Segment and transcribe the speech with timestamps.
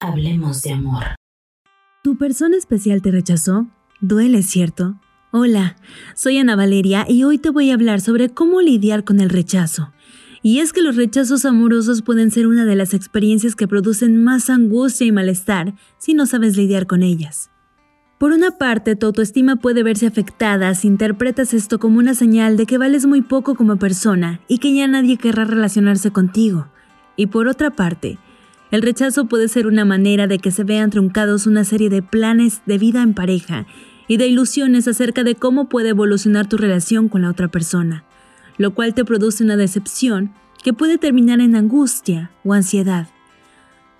[0.00, 1.02] Hablemos de amor.
[2.04, 3.66] ¿Tu persona especial te rechazó?
[4.00, 4.94] Duele, ¿cierto?
[5.32, 5.74] Hola,
[6.14, 9.92] soy Ana Valeria y hoy te voy a hablar sobre cómo lidiar con el rechazo.
[10.40, 14.50] Y es que los rechazos amorosos pueden ser una de las experiencias que producen más
[14.50, 17.50] angustia y malestar si no sabes lidiar con ellas.
[18.18, 22.66] Por una parte, tu autoestima puede verse afectada si interpretas esto como una señal de
[22.66, 26.68] que vales muy poco como persona y que ya nadie querrá relacionarse contigo.
[27.16, 28.16] Y por otra parte,
[28.70, 32.60] el rechazo puede ser una manera de que se vean truncados una serie de planes
[32.66, 33.66] de vida en pareja
[34.08, 38.04] y de ilusiones acerca de cómo puede evolucionar tu relación con la otra persona,
[38.58, 43.08] lo cual te produce una decepción que puede terminar en angustia o ansiedad.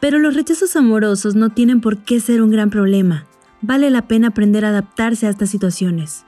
[0.00, 3.26] Pero los rechazos amorosos no tienen por qué ser un gran problema.
[3.60, 6.24] Vale la pena aprender a adaptarse a estas situaciones.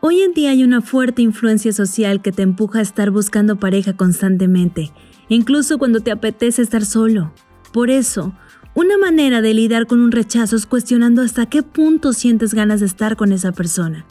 [0.00, 3.94] Hoy en día hay una fuerte influencia social que te empuja a estar buscando pareja
[3.94, 4.92] constantemente,
[5.28, 7.32] incluso cuando te apetece estar solo.
[7.76, 8.32] Por eso,
[8.72, 12.86] una manera de lidiar con un rechazo es cuestionando hasta qué punto sientes ganas de
[12.86, 14.06] estar con esa persona.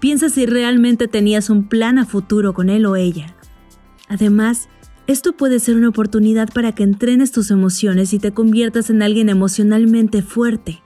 [0.00, 3.34] Piensa si realmente tenías un plan a futuro con él o ella.
[4.10, 4.68] Además,
[5.06, 9.30] esto puede ser una oportunidad para que entrenes tus emociones y te conviertas en alguien
[9.30, 10.82] emocionalmente fuerte.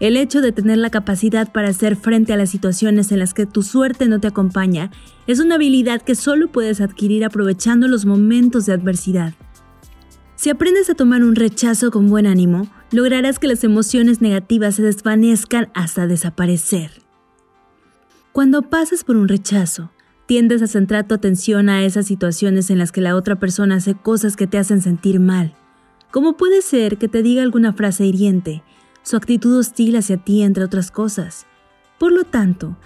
[0.00, 3.46] El hecho de tener la capacidad para hacer frente a las situaciones en las que
[3.46, 4.90] tu suerte no te acompaña
[5.28, 9.34] es una habilidad que solo puedes adquirir aprovechando los momentos de adversidad.
[10.42, 14.82] Si aprendes a tomar un rechazo con buen ánimo, lograrás que las emociones negativas se
[14.82, 16.90] desvanezcan hasta desaparecer.
[18.32, 19.92] Cuando pasas por un rechazo,
[20.26, 23.94] tiendes a centrar tu atención a esas situaciones en las que la otra persona hace
[23.94, 25.54] cosas que te hacen sentir mal,
[26.10, 28.64] como puede ser que te diga alguna frase hiriente,
[29.04, 31.46] su actitud hostil hacia ti, entre otras cosas.
[32.00, 32.76] Por lo tanto,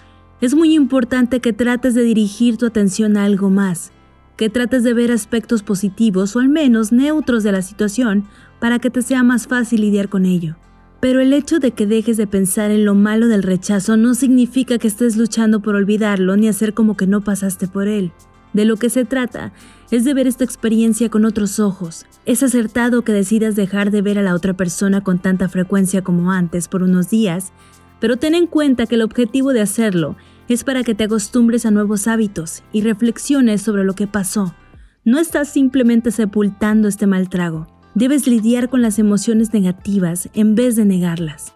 [0.41, 3.93] es muy importante que trates de dirigir tu atención a algo más,
[4.37, 8.25] que trates de ver aspectos positivos o al menos neutros de la situación
[8.59, 10.55] para que te sea más fácil lidiar con ello.
[10.99, 14.77] Pero el hecho de que dejes de pensar en lo malo del rechazo no significa
[14.77, 18.11] que estés luchando por olvidarlo ni hacer como que no pasaste por él.
[18.53, 19.51] De lo que se trata
[19.91, 22.05] es de ver esta experiencia con otros ojos.
[22.25, 26.31] Es acertado que decidas dejar de ver a la otra persona con tanta frecuencia como
[26.31, 27.51] antes por unos días,
[27.99, 30.15] pero ten en cuenta que el objetivo de hacerlo
[30.49, 34.55] es para que te acostumbres a nuevos hábitos y reflexiones sobre lo que pasó.
[35.03, 37.67] No estás simplemente sepultando este mal trago.
[37.95, 41.53] Debes lidiar con las emociones negativas en vez de negarlas.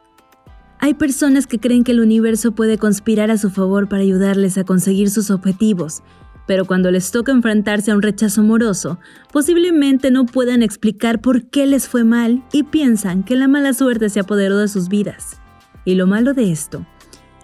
[0.79, 4.63] Hay personas que creen que el universo puede conspirar a su favor para ayudarles a
[4.63, 6.01] conseguir sus objetivos,
[6.47, 8.99] pero cuando les toca enfrentarse a un rechazo amoroso,
[9.31, 14.09] posiblemente no puedan explicar por qué les fue mal y piensan que la mala suerte
[14.09, 15.39] se apoderó de sus vidas.
[15.85, 16.85] Y lo malo de esto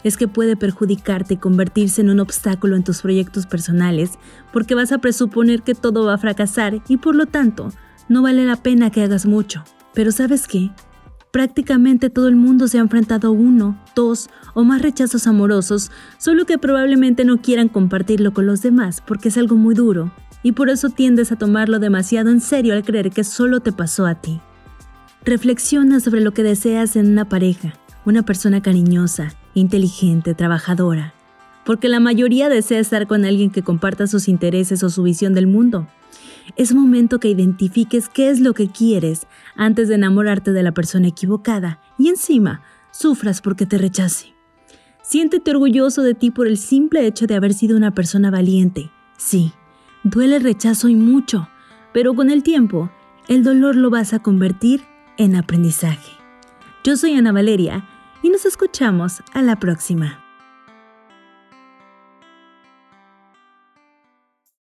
[0.07, 4.12] es que puede perjudicarte y convertirse en un obstáculo en tus proyectos personales
[4.51, 7.72] porque vas a presuponer que todo va a fracasar y por lo tanto
[8.09, 9.63] no vale la pena que hagas mucho.
[9.94, 10.72] Pero ¿sabes qué?
[11.31, 16.45] Prácticamente todo el mundo se ha enfrentado a uno, dos o más rechazos amorosos, solo
[16.45, 20.12] que probablemente no quieran compartirlo con los demás porque es algo muy duro
[20.44, 24.06] y por eso tiendes a tomarlo demasiado en serio al creer que solo te pasó
[24.06, 24.39] a ti.
[25.25, 27.74] Reflexiona sobre lo que deseas en una pareja,
[28.06, 31.13] una persona cariñosa, inteligente, trabajadora,
[31.66, 35.47] porque la mayoría desea estar con alguien que comparta sus intereses o su visión del
[35.47, 35.88] mundo.
[36.56, 41.09] Es momento que identifiques qué es lo que quieres antes de enamorarte de la persona
[41.09, 44.34] equivocada y encima sufras porque te rechace.
[45.01, 48.91] Siéntete orgulloso de ti por el simple hecho de haber sido una persona valiente.
[49.18, 49.51] Sí,
[50.03, 51.50] duele el rechazo y mucho,
[51.94, 52.89] pero con el tiempo,
[53.28, 54.84] el dolor lo vas a convertir
[55.18, 56.12] en aprendizaje.
[56.84, 57.85] Yo soy Ana Valeria
[58.27, 60.26] y nos escuchamos a la próxima.